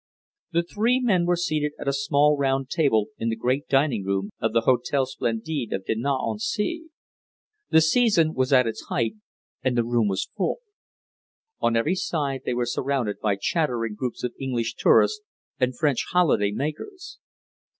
The 0.51 0.63
three 0.63 0.99
men 0.99 1.27
were 1.27 1.35
seated 1.35 1.73
at 1.77 1.87
a 1.87 1.93
small 1.93 2.35
round 2.35 2.71
table 2.71 3.09
in 3.19 3.29
the 3.29 3.35
great 3.35 3.67
dining 3.67 4.03
room 4.03 4.31
of 4.41 4.51
the 4.51 4.61
Hôtel 4.61 5.05
Splendide 5.05 5.73
of 5.73 5.85
Dinant 5.85 6.17
on 6.23 6.39
Sea. 6.39 6.87
The 7.69 7.81
season 7.81 8.33
was 8.33 8.51
at 8.51 8.65
its 8.65 8.85
height, 8.89 9.13
and 9.61 9.77
the 9.77 9.85
room 9.85 10.07
was 10.07 10.31
full. 10.35 10.57
On 11.59 11.75
every 11.77 11.93
side 11.93 12.41
they 12.45 12.55
were 12.55 12.65
surrounded 12.65 13.19
by 13.19 13.35
chattering 13.35 13.93
groups 13.93 14.23
of 14.23 14.33
English 14.39 14.73
tourists 14.73 15.21
and 15.59 15.77
French 15.77 16.03
holiday 16.09 16.49
makers. 16.49 17.19